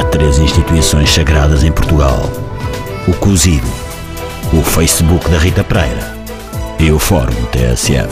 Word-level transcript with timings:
três 0.00 0.38
instituições 0.38 1.10
sagradas 1.10 1.62
em 1.62 1.70
Portugal: 1.70 2.22
o 3.06 3.12
Cozido, 3.14 3.66
o 4.52 4.62
Facebook 4.62 5.28
da 5.28 5.38
Rita 5.38 5.62
Pereira 5.62 6.16
e 6.78 6.90
o 6.90 6.98
Fórum 6.98 7.44
TSF. 7.46 8.08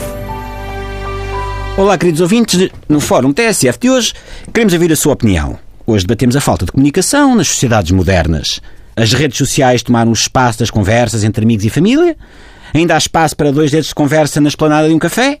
Olá, 1.75 1.97
queridos 1.97 2.21
ouvintes. 2.21 2.69
No 2.87 2.99
Fórum 2.99 3.33
TSF 3.33 3.79
de 3.79 3.89
hoje, 3.89 4.13
queremos 4.53 4.73
ouvir 4.73 4.91
a 4.91 4.95
sua 4.95 5.13
opinião. 5.13 5.57
Hoje 5.87 6.05
debatemos 6.05 6.35
a 6.35 6.41
falta 6.41 6.65
de 6.65 6.71
comunicação 6.71 7.35
nas 7.35 7.47
sociedades 7.47 7.91
modernas. 7.91 8.61
As 8.95 9.13
redes 9.13 9.37
sociais 9.37 9.81
tomaram 9.81 10.11
o 10.11 10.13
espaço 10.13 10.59
das 10.59 10.69
conversas 10.69 11.23
entre 11.23 11.43
amigos 11.43 11.65
e 11.65 11.69
família? 11.69 12.15
Ainda 12.73 12.93
há 12.93 12.97
espaço 12.97 13.35
para 13.35 13.51
dois 13.51 13.71
dedos 13.71 13.87
de 13.87 13.95
conversa 13.95 14.39
na 14.39 14.49
esplanada 14.49 14.87
de 14.87 14.93
um 14.93 14.99
café? 14.99 15.39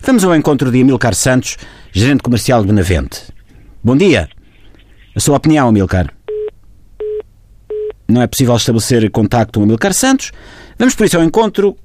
Vamos 0.00 0.24
ao 0.24 0.34
encontro 0.34 0.70
de 0.70 0.80
Amilcar 0.80 1.14
Santos, 1.14 1.58
gerente 1.92 2.22
comercial 2.22 2.62
de 2.62 2.68
Benavente. 2.68 3.20
Bom 3.84 3.96
dia. 3.96 4.28
A 5.14 5.20
sua 5.20 5.36
opinião, 5.36 5.68
Amilcar? 5.68 6.12
Não 8.06 8.22
é 8.22 8.26
possível 8.26 8.56
estabelecer 8.56 9.10
contacto 9.10 9.58
com 9.58 9.64
Amilcar 9.64 9.92
Santos. 9.92 10.32
Vamos 10.78 10.94
por 10.94 11.06
isso 11.06 11.16
ao 11.16 11.24
encontro 11.24 11.76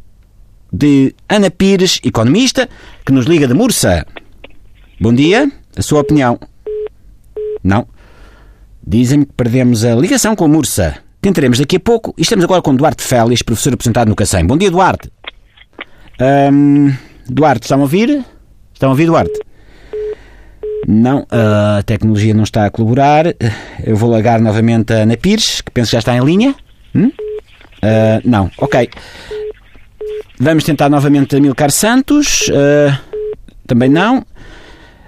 de 0.72 1.14
Ana 1.28 1.52
Pires, 1.52 2.00
economista, 2.04 2.70
que 3.06 3.12
nos 3.12 3.26
liga 3.26 3.48
de 3.48 3.54
Mursa. 3.54 4.06
Bom 5.00 5.14
dia. 5.14 5.52
A 5.76 5.82
sua 5.82 6.02
opinião? 6.02 6.40
Não. 7.64 7.88
Dizem-me 8.86 9.26
que 9.26 9.34
perdemos 9.34 9.84
a 9.84 9.96
ligação 9.96 10.36
com 10.36 10.48
Mursa. 10.48 10.98
Tentaremos 11.22 11.60
daqui 11.60 11.78
a 11.78 11.80
pouco. 11.80 12.14
E 12.18 12.22
estamos 12.22 12.44
agora 12.44 12.62
com 12.62 12.76
Duarte 12.76 13.04
Félix, 13.04 13.42
professor 13.42 13.74
apresentado 13.74 14.10
no 14.10 14.16
Cacém. 14.16 14.46
Bom 14.46 14.58
dia, 14.58 14.70
Duarte. 14.70 15.10
Ahm, 16.20 16.92
Duarte, 17.28 17.66
estão 17.66 17.80
a 17.80 17.82
ouvir? 17.82 18.24
Estão 18.74 18.90
a 18.90 18.92
ouvir, 18.92 19.06
Duarte? 19.06 19.40
Não, 20.88 21.26
a 21.30 21.82
tecnologia 21.84 22.34
não 22.34 22.44
está 22.44 22.66
a 22.66 22.70
colaborar. 22.70 23.26
Eu 23.84 23.96
vou 23.96 24.10
largar 24.10 24.40
novamente 24.42 24.94
a 24.94 24.98
Ana 24.98 25.18
Pires, 25.18 25.62
que 25.62 25.72
penso 25.72 25.90
que 25.90 25.94
já 25.94 26.00
está 26.00 26.16
em 26.16 26.24
linha. 26.24 26.56
Hum? 26.94 27.12
Ah, 27.82 28.22
não, 28.24 28.52
ok. 28.58 28.90
Vamos 30.40 30.64
tentar 30.64 30.90
novamente 30.90 31.36
a 31.36 31.40
Milcar 31.40 31.72
Santos. 31.72 32.50
Ah, 32.54 33.00
também 33.66 33.90
não. 33.90 34.26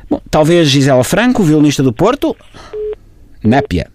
Bom, 0.09 0.21
talvez 0.29 0.69
Gisela 0.69 1.03
Franco, 1.03 1.43
violinista 1.43 1.83
do 1.83 1.91
Porto. 1.91 2.35
Népia. 3.43 3.91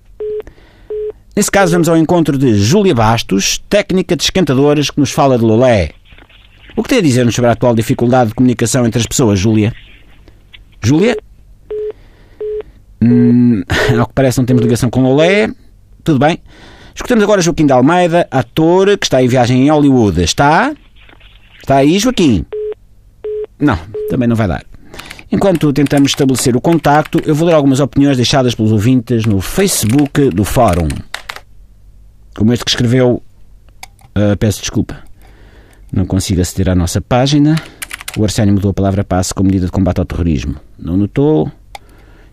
Nesse 1.37 1.51
caso, 1.51 1.73
vamos 1.73 1.89
ao 1.89 1.97
encontro 1.97 2.37
de 2.37 2.55
Júlia 2.55 2.95
Bastos, 2.95 3.59
técnica 3.69 4.17
de 4.17 4.25
esquentadoras, 4.25 4.91
que 4.91 5.01
nos 5.01 5.13
fala 5.13 5.39
de 5.39 5.45
Lolé. 5.45 5.91
O 6.77 6.83
que 6.83 6.89
tem 6.89 6.99
a 6.99 7.03
dizer-nos 7.03 7.35
sobre 7.35 7.49
a 7.49 7.53
atual 7.53 7.75
dificuldade 7.75 8.31
de 8.31 8.35
comunicação 8.35 8.85
entre 8.85 9.01
as 9.01 9.07
pessoas, 9.07 9.39
Júlia? 9.39 9.73
Júlia? 10.83 11.17
Hum, 13.03 13.63
ao 13.99 14.07
que 14.07 14.15
parece, 14.15 14.39
não 14.39 14.45
temos 14.45 14.63
ligação 14.63 14.91
com 14.91 15.03
Lolé. 15.03 15.51
Tudo 16.05 16.19
bem. 16.19 16.39
Escutamos 16.95 17.25
agora 17.25 17.41
Joaquim 17.41 17.67
de 17.67 17.73
Almeida, 17.73 18.27
ator 18.31 18.99
que 18.99 19.07
está 19.07 19.23
em 19.23 19.29
viagem 19.29 19.67
em 19.67 19.71
Hollywood. 19.71 20.23
Está? 20.23 20.75
Está 21.59 21.77
aí, 21.77 21.99
Joaquim? 21.99 22.45
Não, 23.59 23.79
também 24.09 24.29
não 24.29 24.37
vai 24.37 24.49
dar. 24.49 24.65
Enquanto 25.33 25.73
tentamos 25.73 26.11
estabelecer 26.11 26.57
o 26.57 26.61
contacto, 26.61 27.21
eu 27.25 27.35
vou 27.35 27.47
ler 27.47 27.55
algumas 27.55 27.79
opiniões 27.79 28.17
deixadas 28.17 28.55
pelos 28.55 28.73
ouvintes 28.73 29.25
no 29.27 29.41
Facebook 29.41 30.29
do 30.31 30.45
Fórum. 30.45 30.89
Como 32.35 32.53
este 32.53 32.65
que 32.65 32.71
escreveu. 32.71 33.23
ah, 34.15 34.37
peço 34.37 34.61
desculpa. 34.61 34.99
Não 35.93 36.05
consigo 36.05 36.41
aceder 36.41 36.69
à 36.69 36.75
nossa 36.75 37.01
página. 37.01 37.57
O 38.19 38.25
Arsénio 38.25 38.55
mudou 38.55 38.73
a 38.73 38.75
palavra 38.75 39.05
passe 39.05 39.33
como 39.33 39.47
medida 39.47 39.67
de 39.67 39.73
combate 39.73 39.99
ao 39.99 40.05
terrorismo. 40.05 40.57
Não 40.79 40.97
notou? 40.97 41.51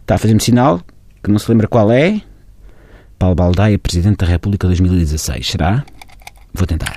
Está 0.08 0.16
a 0.16 0.17
fazer-me 0.17 0.39
sinal 0.39 0.80
que 1.22 1.30
não 1.30 1.38
se 1.38 1.52
lembra 1.52 1.67
qual 1.67 1.91
é. 1.91 2.22
Paulo 3.19 3.36
Baldaia, 3.36 3.77
Presidente 3.77 4.20
da 4.20 4.26
República 4.26 4.65
2016. 4.65 5.45
Será? 5.45 5.83
Vou 6.54 6.65
tentar. 6.65 6.95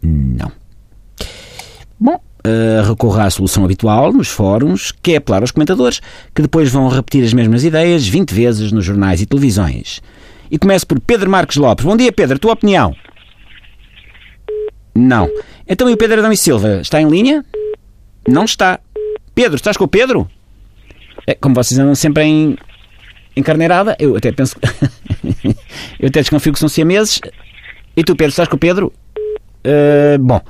Não. 0.00 0.52
Bom, 1.98 2.14
uh, 2.14 2.88
recorra 2.88 3.24
à 3.24 3.30
solução 3.30 3.64
habitual 3.64 4.12
nos 4.12 4.28
fóruns, 4.28 4.92
que 4.92 5.14
é 5.14 5.16
apelar 5.16 5.42
aos 5.42 5.50
comentadores, 5.50 6.00
que 6.32 6.42
depois 6.42 6.70
vão 6.70 6.86
repetir 6.86 7.24
as 7.24 7.32
mesmas 7.32 7.64
ideias 7.64 8.06
20 8.06 8.32
vezes 8.32 8.70
nos 8.70 8.84
jornais 8.84 9.20
e 9.20 9.26
televisões. 9.26 10.00
E 10.52 10.56
começo 10.56 10.86
por 10.86 11.00
Pedro 11.00 11.28
Marques 11.28 11.56
Lopes. 11.56 11.84
Bom 11.84 11.96
dia, 11.96 12.12
Pedro. 12.12 12.38
Tua 12.38 12.52
opinião? 12.52 12.94
Não. 14.94 15.28
Então 15.66 15.90
e 15.90 15.92
o 15.92 15.96
Pedro 15.96 16.20
Adão 16.20 16.30
e 16.30 16.36
Silva? 16.36 16.82
Está 16.82 17.02
em 17.02 17.08
linha? 17.08 17.44
Não 18.28 18.44
está. 18.44 18.78
Pedro, 19.34 19.56
estás 19.56 19.76
com 19.76 19.82
o 19.82 19.88
Pedro? 19.88 20.30
É, 21.26 21.34
como 21.34 21.54
vocês 21.54 21.78
andam 21.78 21.94
sempre 21.94 22.24
em, 22.24 22.56
em 23.36 23.42
carneirada, 23.42 23.96
eu 23.98 24.16
até 24.16 24.32
penso. 24.32 24.56
eu 25.98 26.08
até 26.08 26.20
desconfio 26.20 26.52
que 26.52 26.58
são 26.58 26.68
siameses. 26.68 27.20
E 27.96 28.02
tu, 28.02 28.14
Pedro, 28.14 28.30
estás 28.30 28.48
com 28.48 28.56
o 28.56 28.58
Pedro? 28.58 28.92
Uh, 29.64 30.18
bom. 30.18 30.40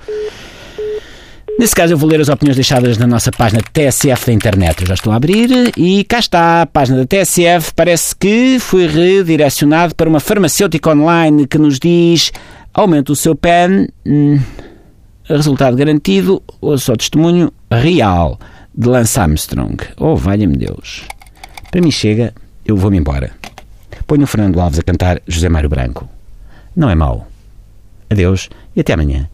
Nesse 1.57 1.75
caso, 1.75 1.93
eu 1.93 1.99
vou 1.99 2.09
ler 2.09 2.21
as 2.21 2.29
opiniões 2.29 2.57
deixadas 2.57 2.99
na 2.99 3.07
nossa 3.07 3.31
página 3.31 3.63
TSF 3.63 4.27
da 4.27 4.33
internet. 4.33 4.81
Eu 4.81 4.89
já 4.89 4.95
estou 4.95 5.13
a 5.13 5.17
abrir 5.17 5.73
e 5.77 6.03
cá 6.03 6.19
está. 6.19 6.63
A 6.63 6.67
página 6.67 6.99
da 6.99 7.07
TSF 7.07 7.73
parece 7.77 8.17
que 8.17 8.59
foi 8.59 8.89
redirecionado 8.89 9.95
para 9.95 10.09
uma 10.09 10.19
farmacêutica 10.19 10.91
online 10.91 11.47
que 11.47 11.57
nos 11.57 11.79
diz 11.79 12.33
aumente 12.73 13.13
o 13.13 13.17
seu 13.17 13.37
PEN. 13.37 13.87
Hum, 14.05 14.41
resultado 15.23 15.77
garantido, 15.77 16.43
ou 16.61 16.77
só 16.77 16.97
testemunho 16.97 17.53
real 17.71 18.39
de 18.77 18.89
Lance 18.89 19.19
Armstrong. 19.19 19.77
Oh, 19.97 20.17
valha-me 20.17 20.57
Deus. 20.57 21.07
Para 21.71 21.81
mim 21.81 21.91
chega, 21.91 22.35
eu 22.65 22.77
vou-me 22.77 22.99
embora. 22.99 23.31
Ponho 24.07 24.25
o 24.25 24.27
Fernando 24.27 24.61
Alves 24.61 24.79
a 24.79 24.83
cantar 24.83 25.21
José 25.27 25.49
Mário 25.49 25.69
Branco. 25.69 26.09
Não 26.77 26.91
é 26.91 26.95
mau. 26.95 27.29
Adeus 28.11 28.51
e 28.75 28.81
até 28.81 28.93
amanhã. 28.93 29.29